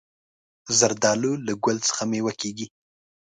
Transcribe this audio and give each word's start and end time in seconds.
زردالو 0.79 1.31
له 1.45 1.53
ګل 1.63 1.77
څخه 1.87 2.03
مېوه 2.11 2.33
کېږي. 2.41 2.67